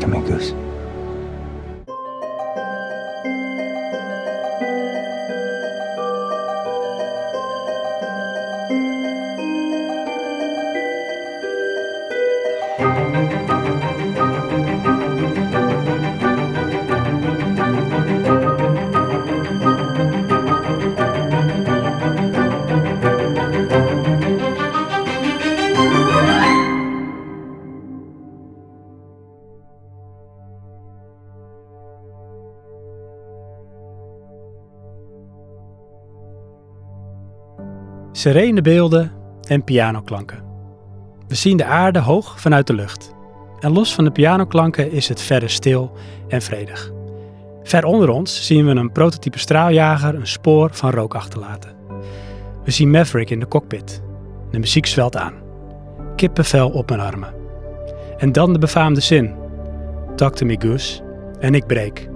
[0.00, 0.69] to me, Goose.
[38.12, 39.12] Serene beelden
[39.48, 40.42] en pianoklanken.
[41.28, 43.14] We zien de aarde hoog vanuit de lucht.
[43.60, 45.92] En los van de pianoklanken is het verder stil
[46.28, 46.92] en vredig.
[47.62, 51.74] Ver onder ons zien we een prototype straaljager een spoor van rook achterlaten.
[52.64, 54.02] We zien Maverick in de cockpit.
[54.50, 55.34] De muziek zwelt aan.
[56.16, 57.34] Kippenvel op mijn armen.
[58.16, 59.34] En dan de befaamde zin.
[60.16, 61.02] Talk to me, Goose.
[61.38, 62.08] En ik breek.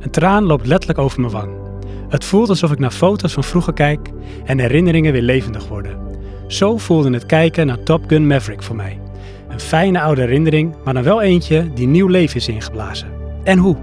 [0.00, 1.63] Een traan loopt letterlijk over mijn wang.
[2.08, 4.10] Het voelt alsof ik naar foto's van vroeger kijk
[4.44, 5.98] en herinneringen weer levendig worden.
[6.46, 9.00] Zo voelde het kijken naar Top Gun Maverick voor mij.
[9.48, 13.08] Een fijne oude herinnering, maar dan wel eentje die nieuw leven is ingeblazen.
[13.44, 13.76] En hoe?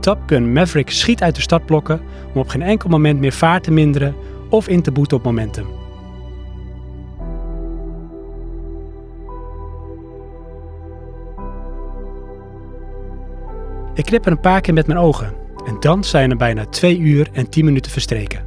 [0.00, 2.00] Top Gun Maverick schiet uit de startblokken
[2.34, 4.14] om op geen enkel moment meer vaart te minderen
[4.48, 5.66] of in te boeten op momentum.
[13.94, 16.98] Ik knip er een paar keer met mijn ogen en dan zijn er bijna 2
[16.98, 18.44] uur en 10 minuten verstreken.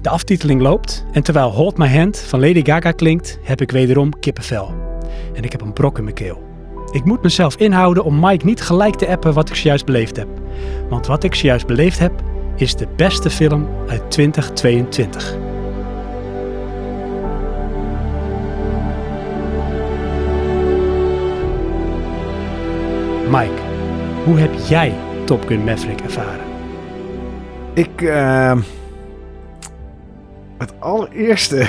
[0.00, 4.18] De aftiteling loopt en terwijl Hold My Hand van Lady Gaga klinkt, heb ik wederom
[4.18, 4.74] kippenvel.
[5.34, 6.42] En ik heb een brok in mijn keel.
[6.90, 10.28] Ik moet mezelf inhouden om Mike niet gelijk te appen wat ik zojuist beleefd heb.
[10.88, 12.12] Want wat ik zojuist beleefd heb,
[12.56, 15.36] is de beste film uit 2022.
[23.28, 23.62] Mike,
[24.24, 26.46] hoe heb jij Top Gun Maverick ervaren?
[27.74, 28.62] Ik, uh,
[30.58, 31.60] het allereerste,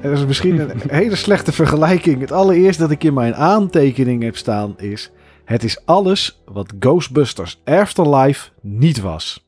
[0.00, 2.20] en dat is misschien een hele slechte vergelijking.
[2.20, 5.10] Het allereerste dat ik in mijn aantekening heb staan is,
[5.44, 9.46] het is alles wat Ghostbusters Afterlife niet was.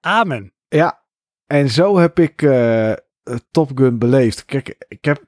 [0.00, 0.52] Amen.
[0.68, 1.02] Ja,
[1.46, 2.92] en zo heb ik uh,
[3.50, 4.44] Top Gun beleefd.
[4.44, 5.24] Kijk, ik heb,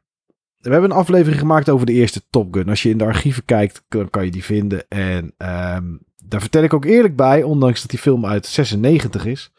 [0.58, 2.68] we hebben een aflevering gemaakt over de eerste Top Gun.
[2.68, 4.88] Als je in de archieven kijkt, dan kan je die vinden.
[4.88, 5.34] En
[5.76, 9.52] um, daar vertel ik ook eerlijk bij, ondanks dat die film uit 96 is,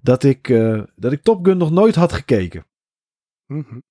[0.00, 2.66] dat ik, uh, dat ik Top Gun nog nooit had gekeken.
[3.46, 3.82] Mm -hmm.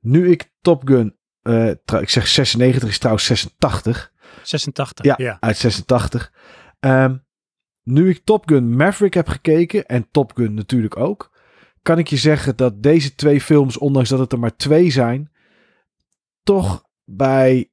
[0.00, 4.12] Nu ik Top Gun, uh, ik zeg 96 is trouwens 86.
[4.42, 5.14] 86, ja.
[5.16, 5.36] ja.
[5.40, 6.32] uit 86.
[6.80, 7.24] Um,
[7.82, 11.32] nu ik Top Gun Maverick heb gekeken, en Top Gun natuurlijk ook,
[11.82, 15.32] kan ik je zeggen dat deze twee films, ondanks dat het er maar twee zijn,
[16.42, 17.71] toch bij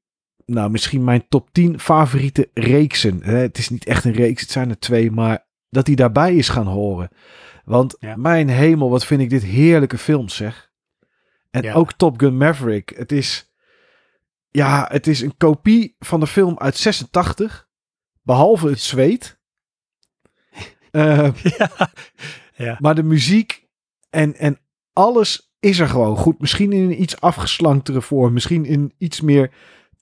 [0.49, 3.23] nou, misschien mijn top 10 favoriete reeksen.
[3.23, 6.49] Het is niet echt een reeks, het zijn er twee, maar dat die daarbij is
[6.49, 7.09] gaan horen.
[7.65, 8.15] Want Ja.
[8.15, 10.71] mijn hemel, wat vind ik dit heerlijke films, zeg.
[11.51, 11.73] En Ja.
[11.73, 12.93] ook Top Gun Maverick.
[12.95, 13.51] Het is,
[14.49, 17.67] ja, het is een kopie van de film uit 86,
[18.21, 19.37] behalve het zweet.
[20.91, 21.69] Eh, ja.
[22.55, 22.77] ja.
[22.79, 23.67] maar de muziek
[24.09, 24.59] en, en
[24.93, 26.39] alles is er gewoon goed.
[26.39, 28.33] Misschien in een iets afgeslanktere vorm.
[28.33, 29.51] Misschien in iets meer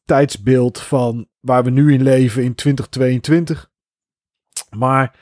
[0.08, 3.72] tijdsbeeld van waar we nu in leven in 2022.
[4.70, 5.20] Maar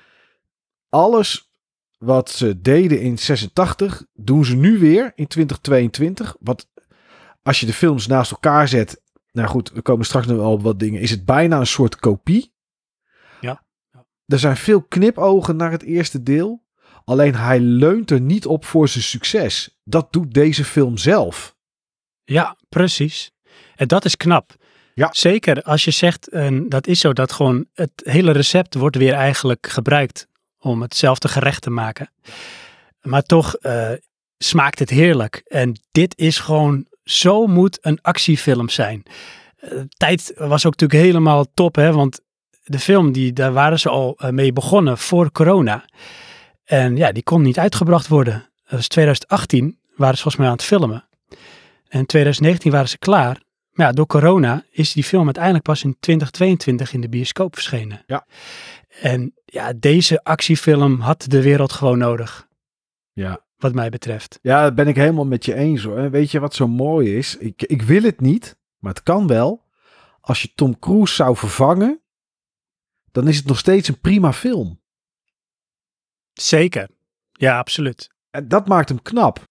[0.90, 1.50] alles
[1.98, 6.36] wat ze deden in 86, doen ze nu weer in 2022.
[6.40, 6.68] Wat
[7.44, 9.02] als je de films naast elkaar zet.
[9.32, 11.02] Nou goed, we komen straks nog wel op wat dingen.
[11.02, 12.54] Is het bijna een soort kopie.
[13.42, 13.64] Ja.
[14.26, 16.64] Er zijn veel knipogen naar het eerste deel.
[17.06, 19.80] Alleen hij leunt er niet op voor zijn succes.
[19.84, 21.56] Dat doet deze film zelf.
[22.24, 23.32] Ja, precies.
[23.76, 24.56] En dat is knap.
[24.96, 25.10] Ja.
[25.12, 29.14] Zeker als je zegt, en dat is zo, dat gewoon het hele recept wordt weer
[29.14, 30.28] eigenlijk gebruikt
[30.60, 32.10] om hetzelfde gerecht te maken.
[33.02, 33.92] Maar toch eh,
[34.38, 35.42] smaakt het heerlijk.
[35.48, 39.04] En dit is gewoon, zo moet een actiefilm zijn.
[39.56, 42.20] Eh, tijd was ook natuurlijk helemaal top, hè, want
[42.64, 45.86] de film, die, daar waren ze al eh, mee begonnen voor corona.
[46.64, 48.50] En ja, die kon niet uitgebracht worden.
[48.64, 51.08] Dat was 2018, waren ze volgens mij aan het filmen.
[51.88, 53.44] En in 2019 waren ze klaar.
[53.76, 58.04] Maar ja, door corona is die film uiteindelijk pas in 2022 in de bioscoop verschenen.
[58.08, 58.26] Ja.
[59.02, 62.48] En ja, deze actiefilm had de wereld gewoon nodig,
[63.14, 63.46] Ja.
[63.58, 64.40] wat mij betreft.
[64.42, 66.10] Ja, dat ben ik helemaal met je eens hoor.
[66.12, 67.38] Weet je wat zo mooi is?
[67.38, 69.64] Ik, ik wil het niet, maar het kan wel.
[70.22, 72.02] Als je Tom Cruise zou vervangen,
[73.12, 74.82] dan is het nog steeds een prima film.
[76.34, 76.90] Zeker.
[77.32, 78.10] Ja, absoluut.
[78.30, 79.44] En dat maakt hem knap.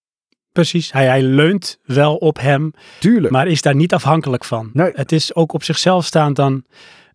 [0.55, 0.93] Precies.
[0.93, 3.33] Hij, hij leunt wel op hem, Tuurlijk.
[3.33, 4.71] maar is daar niet afhankelijk van.
[4.73, 4.91] Nee.
[4.95, 6.65] Het is ook op zichzelf staand dan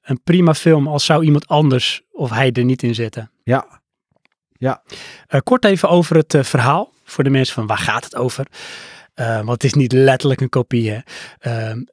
[0.02, 3.32] een prima film als zou iemand anders of hij er niet in zitten.
[3.44, 4.82] Ja,
[5.28, 6.92] Eh, kort even over het eh, verhaal.
[7.04, 8.46] Voor de mensen van waar gaat het over?
[9.14, 10.92] Eh, want het is niet letterlijk een kopie.
[10.92, 11.00] Hè?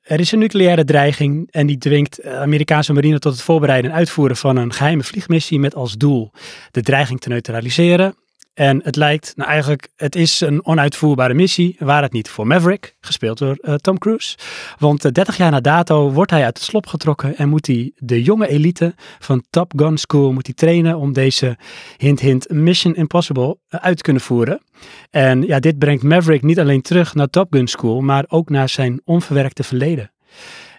[0.03, 3.97] Er is een nucleaire dreiging en die dwingt de Amerikaanse marine tot het voorbereiden en
[3.97, 6.31] uitvoeren van een geheime vliegmissie met als doel
[6.71, 8.15] de dreiging te neutraliseren.
[8.57, 12.97] En het lijkt, nou eigenlijk, het is een onuitvoerbare missie, waar het niet voor Maverick,
[13.01, 14.37] gespeeld door eh, Tom Cruise.
[14.79, 17.93] Want eh, 30 jaar na dato wordt hij uit het slop getrokken en moet hij
[17.97, 21.57] de jonge elite van Top Gun School moet hij trainen om deze
[21.97, 24.63] hint hint Mission Impossible eh, uit te kunnen voeren.
[25.11, 28.69] En ja, dit brengt Maverick niet alleen terug naar Top Gun School, maar ook naar
[28.69, 30.11] zijn onverwerkte verleden.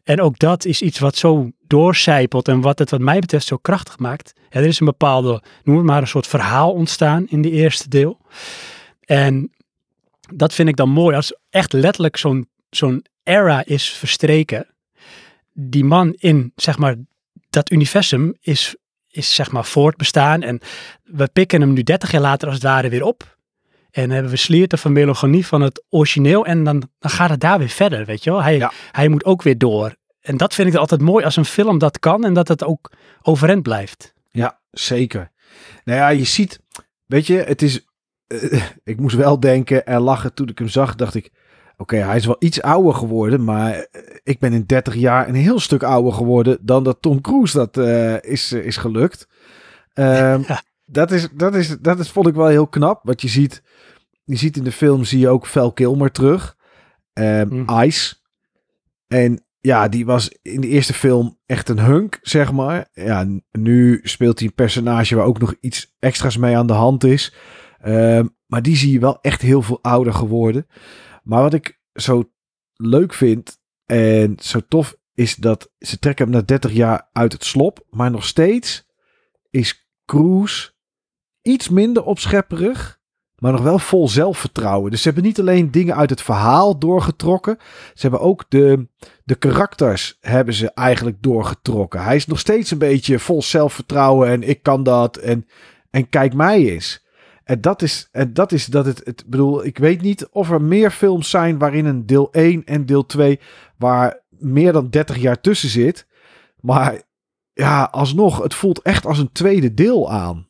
[0.08, 3.58] En ook dat is iets wat zo doorcijpelt en wat het wat mij betreft zo
[3.58, 4.34] krachtig maakt.
[4.50, 8.20] Er is een bepaalde, noem het maar, een soort verhaal ontstaan in de eerste deel.
[9.06, 9.52] En
[10.36, 14.68] dat vind ik dan mooi als echt letterlijk zo'n zo'n era is verstreken.
[15.54, 16.96] Die man in, zeg maar,
[17.50, 18.76] dat universum is,
[19.08, 20.42] is zeg maar voortbestaan.
[20.42, 20.60] En
[21.04, 23.37] we pikken hem nu 30 jaar later als het ware weer op.
[23.98, 26.46] En hebben we slierten van melancholie van het origineel.
[26.46, 28.44] En dan, dan gaat het daar weer verder, weet je wel.
[28.44, 28.72] Hij, Ja.
[28.92, 29.96] hij moet ook weer door.
[30.22, 32.92] En dat vind ik altijd mooi als een film dat kan en dat het ook
[33.22, 34.14] overeind blijft.
[34.32, 35.32] ja, zeker.
[35.84, 36.60] Nou ja, je ziet,
[37.06, 37.86] weet je, het is,
[38.28, 41.32] eh, ik moest wel denken en lachen toen ik hem zag, dacht ik,
[41.78, 45.36] oké, hij is wel iets ouder geworden, maar eh, ik ben in 30 jaar een
[45.36, 49.28] heel stuk ouder geworden dan dat Tom Cruise dat eh, is, is gelukt.
[49.94, 50.62] Ehm, Ja.
[50.86, 53.62] dat, is, dat, is, dat is, vond ik wel heel knap, wat je ziet,
[54.28, 56.56] je ziet in de film, zie je ook Val Kilmer terug,
[57.14, 57.82] Mhm.
[57.84, 58.16] Ice.
[59.08, 62.90] En ja, die was in de eerste film echt een hunk, zeg maar.
[62.94, 67.04] Ja, nu speelt hij een personage waar ook nog iets extra's mee aan de hand
[67.04, 67.36] is.
[67.80, 70.68] Ehm, maar die zie je wel echt heel veel ouder geworden.
[71.24, 72.32] Maar wat ik zo
[72.74, 77.44] leuk vind en zo tof is dat ze trekken hem na 30 jaar uit het
[77.44, 77.86] slop.
[77.90, 78.88] Maar nog steeds
[79.50, 80.72] is Cruise
[81.42, 82.97] iets minder opschepperig.
[83.38, 84.92] Maar nog wel vol zelfvertrouwen.
[84.92, 87.58] Dus ze hebben niet alleen dingen uit het verhaal doorgetrokken.
[87.94, 88.88] Ze hebben ook de,
[89.24, 92.04] de karakters hebben ze eigenlijk doorgetrokken.
[92.04, 94.30] Hij is nog steeds een beetje vol zelfvertrouwen.
[94.30, 95.18] En ik kan dat.
[95.18, 95.48] En,
[95.90, 97.06] en kijk mij eens.
[97.44, 99.24] En dat is, en dat is dat het, het.
[99.28, 103.06] bedoel, ik weet niet of er meer films zijn waarin een deel 1 en deel
[103.06, 103.40] 2.
[103.78, 106.08] waar meer dan 30 jaar tussen zit.
[106.60, 107.02] Maar
[107.54, 110.48] ja, alsnog, het voelt echt als een tweede deel aan.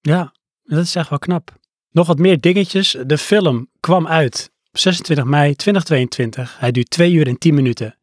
[0.00, 1.58] Ja, dat is echt wel knap.
[1.92, 2.96] Nog wat meer dingetjes.
[3.06, 6.56] De film kwam uit op 26 mei 2022.
[6.58, 7.96] Hij duurt 2 uur en 10 minuten.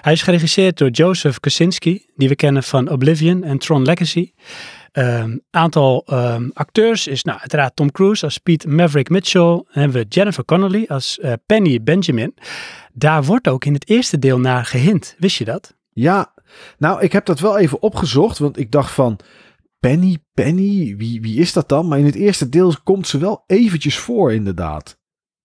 [0.00, 4.32] Hij is geregisseerd door Joseph Kosinski, die we kennen van Oblivion en Tron Legacy.
[4.92, 9.40] Een aantal ehm, acteurs is nou, uiteraard Tom Cruise als Pete Maverick Mitchell.
[9.42, 12.34] Dan hebben we Jennifer Connelly als eh, Penny Benjamin.
[12.92, 15.14] Daar wordt ook in het eerste deel naar gehint.
[15.18, 15.74] Wist je dat?
[15.92, 16.32] Ja,
[16.78, 19.18] nou, ik heb dat wel even opgezocht, want ik dacht van
[19.84, 21.88] Penny, Penny, wie, wie is dat dan?
[21.88, 24.98] Maar in het eerste deel komt ze wel eventjes voor, inderdaad.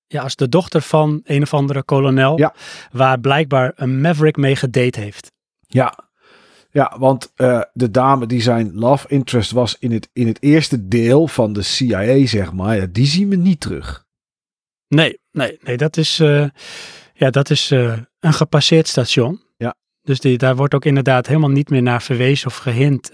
[0.08, 2.38] Ja, als de dochter van een of andere kolonel.
[2.38, 2.54] Ja.
[2.92, 5.32] Waar blijkbaar een Maverick mee gedate heeft.
[5.60, 6.10] Ja,
[6.72, 10.88] ja want eh, de dame die zijn love interest was in het, in het eerste
[10.88, 14.06] deel van de CIA, zeg maar, ja, die zien we niet terug.
[14.88, 16.46] Nee, nee, nee, dat is, eh,
[17.14, 19.42] ja, dat is eh, een gepasseerd station.
[19.58, 19.76] Ja.
[20.02, 23.12] Dus die, daar wordt ook inderdaad helemaal niet meer naar verwezen of gehint.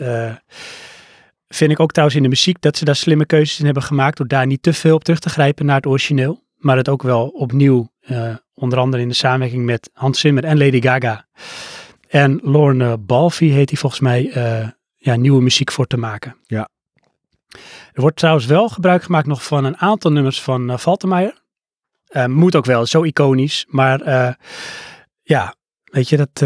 [1.47, 4.17] Vind ik ook trouwens in de muziek dat ze daar slimme keuzes in hebben gemaakt.
[4.17, 6.43] Door daar niet te veel op terug te grijpen naar het origineel.
[6.57, 10.57] Maar het ook wel opnieuw, eh, onder andere in de samenwerking met Hans Zimmer en
[10.57, 11.27] Lady Gaga.
[12.07, 16.35] En Lorne Balfi heet hij volgens mij, eh, ja, nieuwe muziek voor te maken.
[16.43, 16.69] Ja.
[17.93, 21.31] Er wordt trouwens wel gebruik gemaakt nog van een aantal nummers van uh.
[22.09, 23.65] Uh, moet ook wel, zo iconisch.
[23.69, 23.99] Maar
[25.21, 26.43] ja, weet je, dat,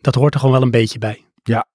[0.00, 1.24] dat hoort er gewoon wel een beetje bij.
[1.42, 1.66] Ja.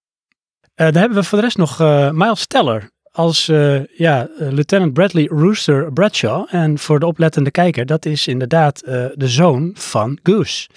[0.75, 4.93] Uh, dan hebben we voor de rest nog uh, Miles Teller als uh, ja, Lieutenant
[4.93, 6.47] Bradley Rooster Bradshaw.
[6.49, 10.69] En voor de oplettende kijker, dat is inderdaad de zoon van Goose.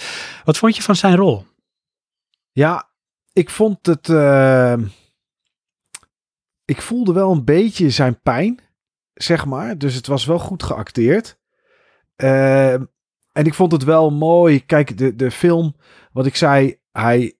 [0.45, 1.47] Wat vond je van zijn rol?
[2.53, 2.89] Ja,
[3.33, 4.09] ik vond het.
[6.65, 8.61] Ik voelde wel een beetje zijn pijn,
[9.15, 9.79] zeg maar.
[9.79, 11.39] Dus het was wel goed geacteerd.
[12.17, 12.73] Uh,
[13.33, 14.65] en ik vond het wel mooi.
[14.65, 15.77] Kijk, de, de film,
[16.13, 17.37] wat ik zei, hij,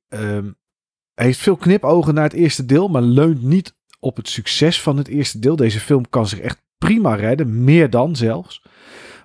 [1.25, 5.09] heeft veel knipogen naar het eerste deel, maar leunt niet op het succes van het
[5.09, 5.57] eerste deel.
[5.57, 8.63] Deze film kan zich echt prima redden, meer dan zelfs.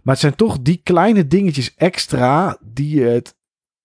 [0.04, 3.36] Maar het zijn toch die kleine dingetjes extra die het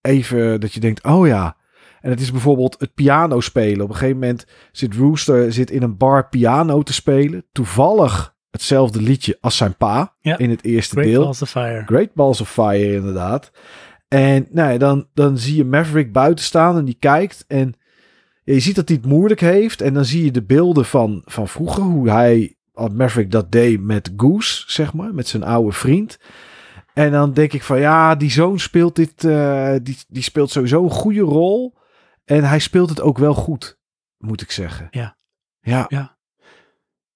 [0.01, 1.55] even, dat je denkt, oh ja.
[2.01, 3.81] En het is bijvoorbeeld het piano spelen.
[3.81, 7.45] Op een gegeven moment zit Rooster zit in een bar piano te spelen.
[7.51, 10.37] Toevallig hetzelfde liedje als zijn pa ja.
[10.37, 11.23] in het eerste Great deel.
[11.23, 11.83] Balls of Fire.
[11.85, 13.51] Great Balls of Fire, inderdaad.
[14.07, 17.45] En nou ja, dan, dan zie je Maverick buiten staan en die kijkt.
[17.47, 17.73] En
[18.53, 19.81] je ziet dat hij het moeilijk heeft.
[19.81, 21.83] En dan zie je de beelden van, van vroeger.
[21.83, 22.55] Hoe hij,
[22.93, 25.13] Maverick dat deed met Goose, zeg maar.
[25.13, 26.19] Met zijn oude vriend.
[26.93, 29.23] En dan denk ik van ja, die zoon speelt dit.
[29.23, 31.75] eh, die, die speelt sowieso een goede rol.
[32.25, 33.77] En hij speelt het ook wel goed,
[34.17, 34.87] moet ik zeggen.
[34.91, 35.15] Ja.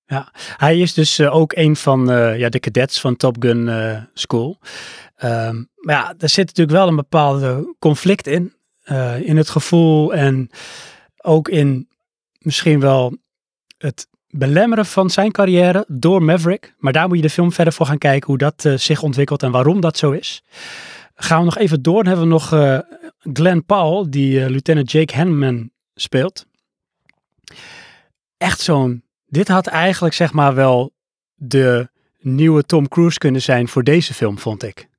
[0.06, 0.32] Ja.
[0.58, 3.70] Hij is dus eh, ook een van eh, ja, de cadets van Top Gun
[4.14, 4.60] School.
[5.16, 8.54] Ehm, maar ja, er zit natuurlijk wel een bepaalde conflict in.
[9.24, 10.50] in het gevoel en
[11.24, 11.90] ook in
[12.40, 13.18] misschien wel
[13.78, 16.74] het belemmeren van zijn carrière door Maverick.
[16.78, 19.44] Maar daar moet je de film verder voor gaan kijken hoe dat eh, zich ontwikkelt
[19.44, 20.44] en waarom dat zo is.
[21.16, 22.04] Gaan we nog even door.
[22.04, 22.80] Dan hebben we nog eh,
[23.34, 26.46] Glenn Powell, die eh, lieutenant Jake Hanman speelt.
[28.38, 29.04] Echt zo'n...
[29.26, 30.94] Dit had eigenlijk zeg maar wel
[31.36, 34.90] de nieuwe Tom Cruise kunnen zijn voor deze film, vond ik.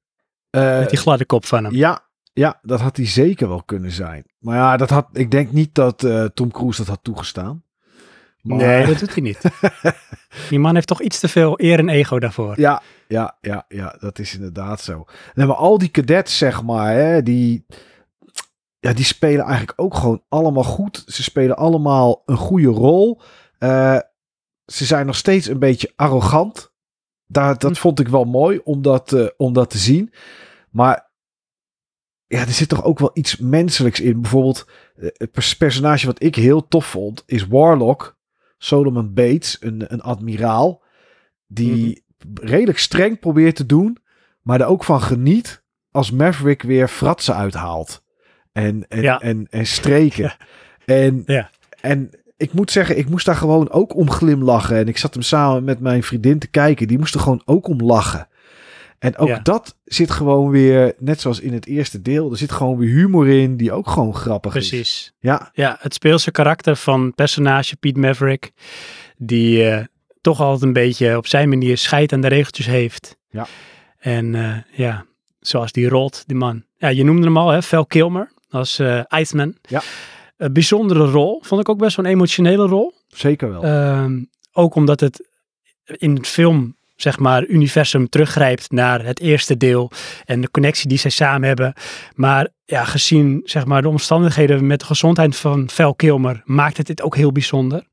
[0.50, 1.74] Met die gladde kop van hem.
[1.74, 4.24] ja, ja, dat had hij zeker wel kunnen zijn.
[4.38, 7.64] Maar ja, dat had, ik denk niet dat eh, Tom Cruise dat had toegestaan.
[8.42, 9.40] Maar- Nee, dat doet hij niet.
[10.50, 12.60] Die man heeft toch iets te veel eer en ego daarvoor.
[12.60, 15.04] Ja, ja, ja, ja, dat is inderdaad zo.
[15.34, 17.66] En maar al die cadets, zeg maar, hè, die,
[18.78, 21.02] ja, die spelen eigenlijk ook gewoon allemaal goed.
[21.06, 23.20] Ze spelen allemaal een goede rol.
[23.58, 23.98] Eh,
[24.66, 26.72] ze zijn nog steeds een beetje arrogant.
[27.26, 27.76] Daar, dat Hm.
[27.80, 30.12] vond ik wel mooi om dat, eh, om dat te zien.
[30.70, 31.10] Maar
[32.32, 34.20] ja, er zit toch ook wel iets menselijks in.
[34.20, 38.16] Bijvoorbeeld, eh, het pers- personage wat ik heel tof vond, is Warlock.
[38.58, 40.82] Solomon Bates, een, een admiraal.
[41.46, 42.04] Die
[42.40, 43.98] redelijk streng probeert te doen.
[44.42, 48.02] Maar er ook van geniet als Maverick weer fratsen uithaalt.
[48.52, 49.20] En, en, Ja.
[49.20, 50.22] en, en streken.
[50.86, 50.94] Ja.
[50.94, 51.50] En, Ja.
[51.80, 54.76] en ik moet zeggen, ik moest daar gewoon ook om glimlachen.
[54.76, 56.88] En ik zat hem samen met mijn vriendin te kijken.
[56.88, 58.28] Die moest er gewoon ook om lachen.
[59.02, 59.38] En ook Ja.
[59.38, 63.28] dat zit gewoon weer, net zoals in het eerste deel, er zit gewoon weer humor
[63.28, 64.68] in die ook gewoon grappig is.
[64.68, 65.12] Precies.
[65.18, 68.52] Ja, Ja, het speelse karakter van personage Pete Maverick,
[69.16, 69.84] die eh,
[70.20, 73.16] toch altijd een beetje op zijn manier scheid aan de regeltjes heeft.
[73.30, 73.46] Ja.
[73.98, 75.04] En eh, ja,
[75.40, 76.64] zoals die rolt, die man.
[76.76, 79.54] Ja, je noemde hem al, hè, Val Kilmer als eh Iceman.
[79.62, 79.82] Ja.
[80.36, 82.92] Een bijzondere rol, vond ik ook best wel een emotionele rol.
[83.08, 83.62] zeker wel.
[83.62, 85.28] Ehm, ook omdat het
[85.84, 89.90] in het film, zeg maar, universum teruggrijpt naar het eerste deel
[90.24, 91.74] en de connectie die zij samen hebben.
[92.14, 96.86] Maar ja, gezien zeg maar, de omstandigheden met de gezondheid van Val Kilmer, maakt het
[96.86, 97.86] dit ook heel bijzonder.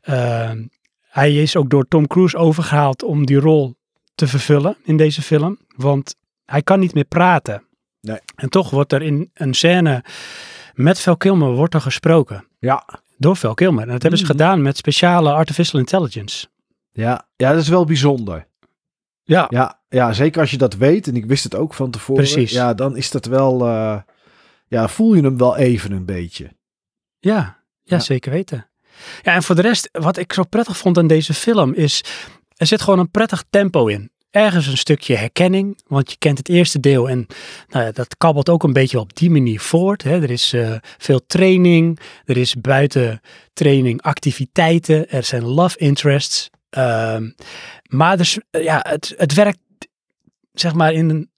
[0.00, 0.64] Ehm,
[1.00, 3.74] hij is ook door Tom Cruise overgehaald om die rol
[4.14, 6.14] te vervullen in deze film, want
[6.44, 7.62] hij kan niet meer praten.
[8.00, 8.18] Nee.
[8.36, 10.04] En toch wordt er in een scène
[10.74, 12.44] met Val Kilmer wordt er gesproken.
[12.58, 12.84] ja.
[13.18, 13.82] Door Val Kilmer.
[13.82, 14.32] En dat hebben ze Mhm.
[14.32, 16.46] gedaan met speciale artificial intelligence.
[16.96, 18.46] Ja, ja, dat is wel bijzonder.
[19.22, 21.06] Ja, Ja, ja, zeker als je dat weet.
[21.06, 22.22] En ik wist het ook van tevoren.
[22.22, 22.52] Precies.
[22.52, 23.66] Ja, dan is dat wel...
[23.66, 23.96] eh,
[24.66, 26.44] ja, voel je hem wel even een beetje.
[27.18, 27.36] ja,
[27.82, 27.98] ja, Ja.
[27.98, 28.68] zeker weten.
[29.22, 32.04] Ja, en voor de rest, wat ik zo prettig vond aan deze film is,
[32.56, 34.10] er zit gewoon een prettig tempo in.
[34.30, 37.26] Ergens een stukje herkenning, want je kent het eerste deel en
[37.68, 40.02] nou ja, dat kabbelt ook een beetje op die manier voort.
[40.02, 40.22] Hè.
[40.22, 43.20] Er is eh, veel training, er is buiten
[43.52, 46.50] training activiteiten, er zijn love interests.
[46.74, 47.30] Ehm,
[47.88, 49.58] maar dus, eh, ja, het, het werkt,
[50.52, 51.30] zeg maar, in een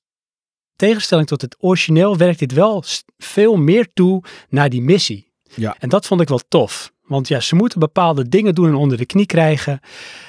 [0.77, 2.85] tegenstelling tot het origineel, werkt dit wel
[3.19, 5.33] veel meer toe naar die missie.
[5.55, 5.77] Ja.
[5.79, 6.93] En dat vond ik wel tof.
[7.03, 9.81] Want ja, ze moeten bepaalde dingen doen en onder de knie krijgen.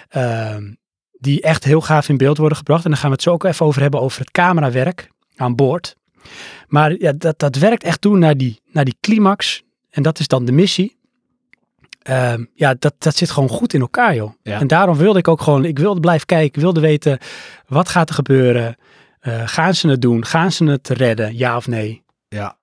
[0.10, 0.74] ehm,
[1.20, 2.84] die echt heel gaaf in beeld worden gebracht.
[2.84, 5.96] En daar gaan we het zo ook even over hebben, over het camerawerk aan boord.
[6.68, 9.64] Maar ja, dat, dat werkt echt toe naar die, naar die climax.
[9.90, 10.97] En dat is dan de missie.
[12.08, 14.32] Ehm, ja, dat, dat zit gewoon goed in elkaar, joh.
[14.44, 14.60] Ja.
[14.60, 16.48] En daarom wilde ik ook gewoon, ik wilde blijven kijken.
[16.48, 17.20] Ik wilde weten,
[17.68, 18.76] wat gaat er gebeuren?
[19.20, 20.26] Eh, gaan ze het doen?
[20.26, 21.38] Gaan ze het redden?
[21.38, 22.04] Ja of nee?
[22.28, 22.58] Ja.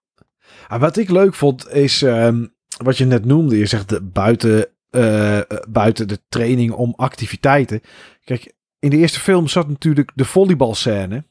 [0.68, 2.02] Ah, wat ik leuk vond is...
[2.02, 2.46] ehm,
[2.82, 3.58] wat je net noemde.
[3.58, 7.80] Je zegt de, buiten, eh, eh, buiten de training om activiteiten.
[8.24, 11.24] Kijk, in de eerste film zat natuurlijk de volleybalscène.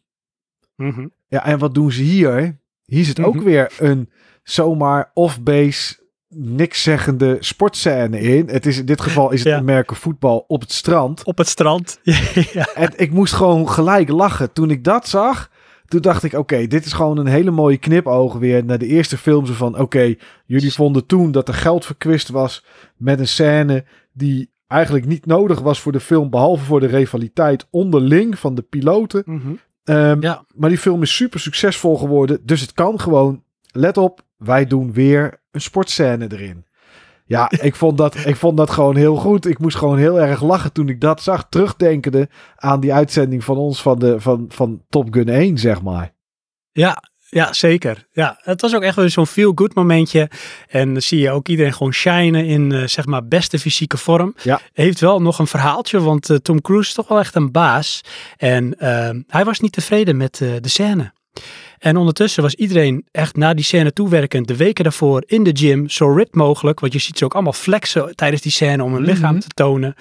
[0.75, 1.07] Mhm.
[1.27, 2.59] Ja, en wat doen ze hier?
[2.85, 3.43] Hier zit ook Mhm.
[3.43, 4.09] weer een
[4.43, 5.95] zomaar off-base,
[6.35, 8.47] niks zeggende sportscène in.
[8.49, 9.57] Het is, in dit geval is het Ja.
[9.57, 11.23] Amerika voetbal op het strand.
[11.23, 11.99] Op het strand.
[12.53, 12.67] ja.
[12.75, 14.53] En ik moest gewoon gelijk lachen.
[14.53, 15.49] Toen ik dat zag,
[15.87, 19.17] toen dacht ik, oké, dit is gewoon een hele mooie knipoog weer naar de eerste
[19.17, 19.45] film.
[19.45, 22.65] Zo van, oké, jullie vonden toen dat er geld verkwist was
[22.97, 27.67] met een scène die eigenlijk niet nodig was voor de film, behalve voor de rivaliteit
[27.69, 29.23] onderling van de piloten.
[29.25, 29.51] Mhm.
[29.83, 30.45] Ehm, Ja.
[30.55, 32.39] Maar die film is super succesvol geworden.
[32.43, 33.43] Dus het kan gewoon.
[33.75, 36.65] Let op, wij doen weer een sportscène erin.
[37.25, 39.45] Ja, ik vond, dat, ik vond dat gewoon heel goed.
[39.45, 41.45] Ik moest gewoon heel erg lachen toen ik dat zag.
[41.49, 46.13] Terugdenkende aan die uitzending van ons van, de, van, van Top Gun 1, zeg maar.
[46.71, 48.07] Ja, Ja, zeker.
[48.11, 50.29] Ja, het was ook echt weer zo'n feel-good momentje.
[50.67, 54.35] En dan zie je ook iedereen gewoon shinen in, eh, zeg maar, beste fysieke vorm.
[54.41, 54.59] Ja.
[54.73, 58.01] Heeft wel nog een verhaaltje, want eh, Tom Cruise is toch wel echt een baas.
[58.37, 61.13] En eh, hij was niet tevreden met de scène.
[61.83, 64.47] En ondertussen was iedereen echt naar die scène toewerkend.
[64.47, 66.79] De weken daarvoor in de gym, zo ripped mogelijk.
[66.79, 69.39] Want je ziet ze ook allemaal flexen tijdens die scène om hun lichaam Mhm.
[69.41, 69.95] te tonen.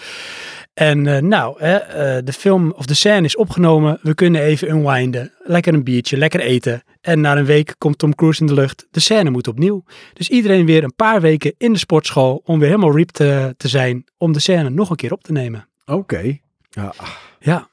[0.74, 3.98] En eh, nou, hè, eh, de film of de scène is opgenomen.
[4.02, 5.32] We kunnen even unwinden.
[5.38, 6.82] Lekker een biertje, lekker eten.
[7.00, 8.86] En na een week komt Tom Cruise in de lucht.
[8.90, 9.84] De scène moet opnieuw.
[10.12, 13.68] Dus iedereen weer een paar weken in de sportschool om weer helemaal ripped te, te
[13.68, 14.04] zijn.
[14.18, 15.68] Om de scène nog een keer op te nemen.
[15.86, 16.38] Oké.
[16.70, 16.92] Ja.
[17.40, 17.70] Ja.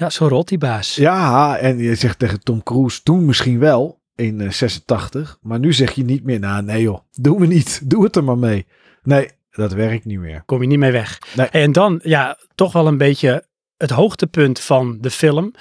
[0.00, 0.94] Ja, zo rolt die baas.
[0.94, 5.38] ja, en je zegt tegen Tom Cruise toen misschien wel in eh, 86.
[5.40, 7.80] Maar nu zeg je niet meer, nou nee joh, doen we niet.
[7.90, 8.66] Doe het er maar mee.
[9.02, 10.42] Nee, dat werkt niet meer.
[10.46, 11.18] kom je niet mee weg.
[11.36, 11.46] Nee.
[11.46, 13.44] En dan, ja, toch wel een beetje
[13.76, 15.54] het hoogtepunt van de film.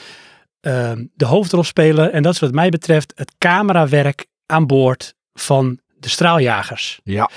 [0.59, 6.09] Ehm, de hoofdrolspeler, en dat is wat mij betreft het camerawerk aan boord van de
[6.09, 6.99] straaljagers.
[7.03, 7.29] Ja.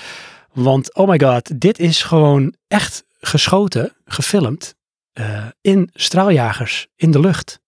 [0.53, 4.75] Want, oh my god, dit is gewoon echt geschoten, gefilmd,
[5.13, 7.61] eh, in straaljagers in de lucht.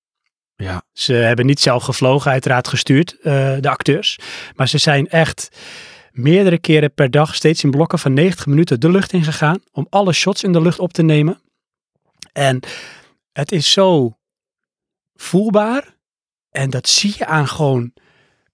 [0.56, 0.84] Ja.
[0.94, 4.20] Ze hebben niet zelf gevlogen, uiteraard gestuurd, eh, de acteurs.
[4.56, 5.58] Maar ze zijn echt
[6.12, 9.62] meerdere keren per dag, steeds in blokken van 90 minuten, de lucht ingegaan.
[9.72, 11.42] Om alle shots in de lucht op te nemen.
[12.32, 12.60] En
[13.32, 14.18] het is zo
[15.16, 15.96] voelbaar.
[16.50, 17.94] En dat zie je aan gewoon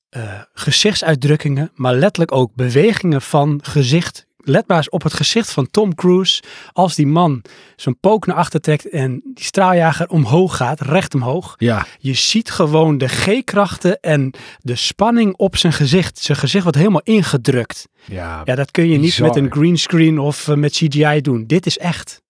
[0.10, 4.28] eh, gezichtsuitdrukkingen, maar letterlijk ook bewegingen van gezicht.
[4.44, 6.44] Let maar eens op het gezicht van Tom Cruise.
[6.74, 7.42] Als die man
[7.76, 11.56] zijn pook naar achter trekt en die straaljager omhoog gaat, recht omhoog.
[11.58, 11.86] Ja.
[12.00, 16.18] Je ziet gewoon de G-krachten en de spanning op zijn gezicht.
[16.18, 17.88] Zijn gezicht wordt helemaal ingedrukt.
[18.06, 18.42] Ja.
[18.46, 21.48] Ja, dat kun je niet met een greenscreen of eh, met CGI doen.
[21.48, 22.22] Dit is echt.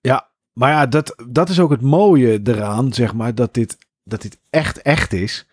[0.00, 4.22] Ja, maar ja, dat, dat is ook het mooie eraan, zeg maar, dat dit, dat
[4.22, 5.46] dit echt echt is.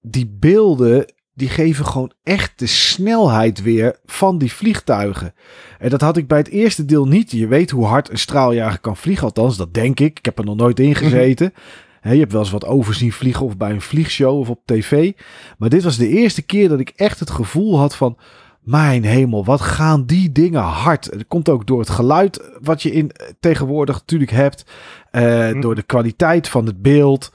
[0.00, 5.34] Die beelden, die geven gewoon echt de snelheid weer van die vliegtuigen.
[5.78, 7.30] En dat had ik bij het eerste deel niet.
[7.30, 10.18] Je weet hoe hard een straaljager kan vliegen, althans, dat denk ik.
[10.18, 11.52] Ik heb er nog nooit in gezeten.
[12.00, 15.12] Hè, je hebt wel eens wat overzien vliegen of bij een vliegshow of op tv.
[15.58, 18.16] Maar dit was de eerste keer dat ik echt het gevoel had van...
[18.62, 21.04] Mijn hemel, wat gaan die dingen hard.
[21.04, 24.64] Het komt ook door het geluid wat je in, tegenwoordig natuurlijk hebt.
[25.10, 25.60] eh, Hm.
[25.60, 27.32] Door de kwaliteit van het beeld.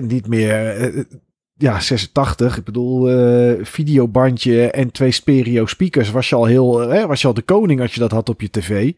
[0.00, 1.06] Niet meer...
[1.58, 2.56] ja, 86.
[2.56, 6.10] Ik bedoel, eh, videobandje en twee stereo speakers.
[6.10, 8.28] Was je al heel, eh, hè, was je al de koning als je dat had
[8.28, 8.92] op je tv.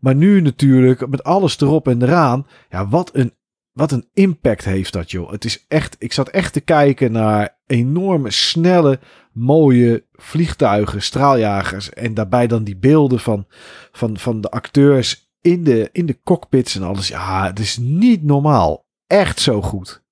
[0.00, 2.46] Maar nu natuurlijk, met alles erop en eraan.
[2.68, 3.32] Ja, wat een,
[3.72, 5.30] wat een impact heeft dat, joh.
[5.30, 9.00] Het is echt, ik zat echt te kijken naar enorme, snelle,
[9.32, 11.90] mooie vliegtuigen, straaljagers.
[11.90, 13.46] En daarbij dan die beelden van,
[13.92, 17.08] van, van de acteurs in de, in de cockpits en alles.
[17.08, 18.84] Ja, het is niet normaal.
[19.06, 20.02] Echt zo goed.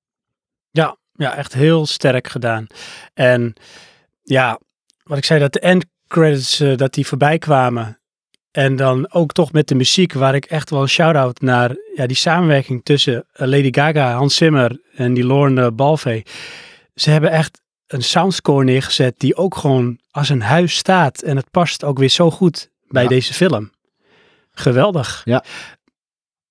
[0.70, 2.66] Ja, ja, echt heel sterk gedaan.
[3.14, 3.52] En
[4.22, 4.58] ja,
[5.02, 7.98] wat ik zei, dat de end credits eh, dat die voorbij kwamen.
[8.50, 12.06] En dan ook toch met de muziek, waar ik echt wel een shout-out naar ja,
[12.06, 16.24] die samenwerking tussen eh, Lady Gaga, Hans Zimmer en die Lorne Balfe.
[16.94, 21.22] Ze hebben echt een soundscore neergezet die ook gewoon als een huis staat.
[21.22, 23.08] En het past ook weer zo goed bij Ja.
[23.08, 23.70] deze film.
[24.52, 25.22] Geweldig.
[25.24, 25.44] Ja.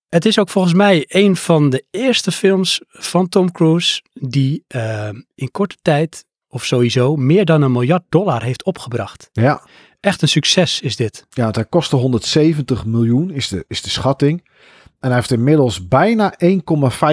[0.09, 5.09] Het is ook volgens mij een van de eerste films van Tom Cruise die eh,
[5.35, 9.29] in korte tijd, of sowieso, meer dan een miljard dollar heeft opgebracht.
[9.33, 9.61] Ja,
[9.99, 11.25] Echt een succes is dit.
[11.29, 14.47] Ja, want hij kostte 170 miljoen, is de, is de schatting.
[14.99, 16.33] En hij heeft inmiddels bijna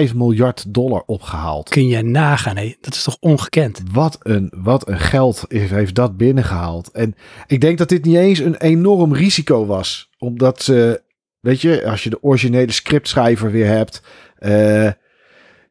[0.09, 1.69] 1,5 miljard dollar opgehaald.
[1.69, 2.75] Kun je nagaan, hé?
[2.81, 3.81] Dat is toch ongekend?
[3.91, 6.91] Wat een, wat een geld heeft heeft dat binnengehaald.
[6.91, 7.15] En
[7.47, 10.09] ik denk dat dit niet eens een enorm risico was.
[10.17, 11.01] Omdat ze,
[11.47, 14.01] weet je, als je de originele scriptschrijver weer hebt.
[14.37, 14.91] eh,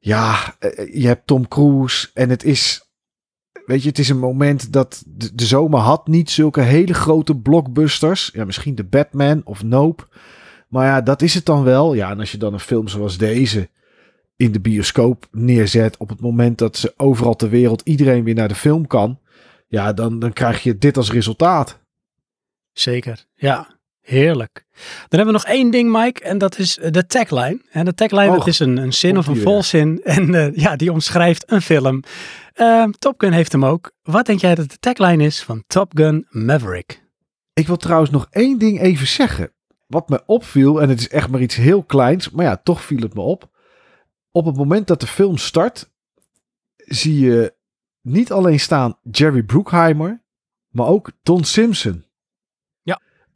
[0.01, 2.85] ja, eh, je hebt Tom Cruise en het is...
[3.67, 7.37] Weet je, het is een moment dat de, de zomer had niet zulke hele grote
[7.37, 8.31] blockbusters.
[8.33, 10.07] Ja, misschien de Batman of Nope.
[10.69, 11.95] Maar ja, dat is het dan wel.
[11.95, 13.69] Ja, en als je dan een film zoals deze
[14.37, 18.49] in de bioscoop neerzet op het moment dat ze overal ter wereld iedereen weer naar
[18.49, 19.19] de film kan,
[19.69, 21.79] ja, dan, dan krijg je dit als resultaat.
[22.73, 23.76] Zeker, ja.
[24.07, 24.65] Heerlijk.
[25.09, 27.61] Dan hebben we nog één ding, Mike, en dat is eh, de tagline.
[27.71, 30.01] En de tagline, dat is een, een zin of een volzin.
[30.05, 32.03] En eh, ja, die omschrijft een film.
[32.53, 33.93] Ehm, Top Gun heeft hem ook.
[34.03, 37.03] Wat denk jij dat de tagline is van Top Gun Maverick?
[37.53, 39.53] Ik wil trouwens nog één ding even zeggen.
[39.87, 43.01] Wat me opviel, en het is echt maar iets heel kleins, maar ja, toch viel
[43.01, 43.51] het me op.
[44.31, 45.91] Op het moment dat de film start,
[46.77, 47.55] zie je
[48.03, 50.23] niet alleen staan Jerry Bruckheimer,
[50.69, 52.06] maar ook Don Simpson.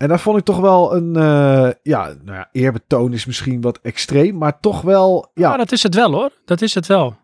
[0.03, 3.79] En daar vond ik toch wel een, eh, ja, nou ja, eerbetoon is misschien wat
[3.83, 6.31] extreem, maar toch wel, ja, Ja, dat is het wel hoor.
[6.45, 7.17] Dat is het wel.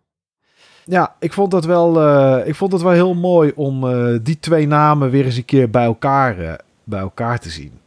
[0.84, 4.38] ja, ik vond dat wel, eh, ik vond het wel heel mooi om eh, die
[4.38, 7.80] twee namen weer eens een keer bij elkaar, bij elkaar te zien.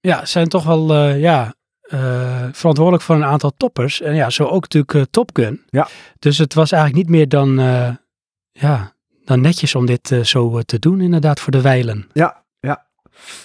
[0.00, 1.54] Ja, zijn toch wel ja,
[2.52, 4.00] verantwoordelijk voor een aantal toppers.
[4.00, 5.62] En ja, zo ook natuurlijk eh, Top Gun.
[5.68, 5.88] Ja.
[6.18, 7.54] Dus het was eigenlijk niet meer dan,
[8.52, 8.92] ja,
[9.24, 12.08] dan netjes om dit zo te doen, inderdaad, voor de wijlen.
[12.12, 12.38] Ja.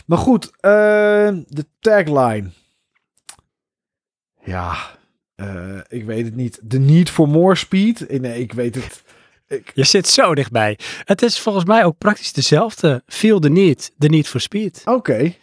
[0.06, 0.72] Maar goed, eh,
[1.48, 2.50] de tagline.
[4.44, 4.76] Ja,
[5.36, 6.62] eh, ik weet het niet.
[6.68, 8.06] The need for more speed.
[8.08, 9.04] Eh, Nee, ik weet het.
[9.48, 10.80] Ik, Je zit zo dichtbij.
[11.04, 13.04] Het is volgens mij ook praktisch dezelfde.
[13.08, 14.82] Feel the need, the need for speed.
[14.86, 15.34] Oké.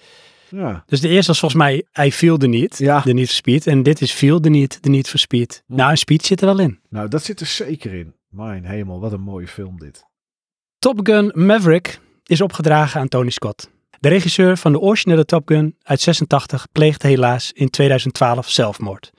[0.49, 0.83] Ja.
[0.87, 3.01] Dus de eerste was volgens mij I feel the need, Ja.
[3.03, 3.67] the need for speed.
[3.67, 5.63] En dit is feel the need, the need for speed.
[5.67, 6.81] Nou, een speed zit er wel in.
[6.89, 8.15] Nou, dat zit er zeker in.
[8.29, 10.05] Mijn hemel, wat een mooie film dit.
[10.79, 13.71] Top Gun Maverick is opgedragen aan Tony Scott.
[14.03, 19.13] De regisseur van de originele Top Gun uit 86 pleegde helaas in 2012 zelfmoord.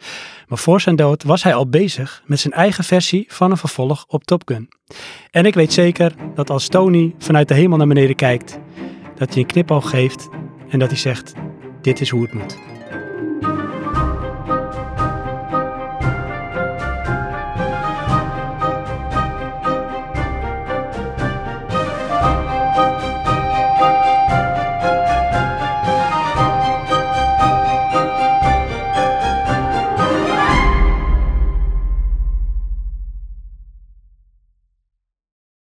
[0.48, 4.06] Maar voor zijn dood was hij al bezig met zijn eigen versie van een vervolg
[4.08, 4.70] op Top Gun.
[5.32, 8.60] En ik weet zeker dat als Tony vanuit de hemel naar beneden kijkt,
[9.16, 10.30] dat hij een knipoog geeft
[10.70, 11.34] en dat hij zegt:
[11.82, 12.73] Dit is hoe het moet.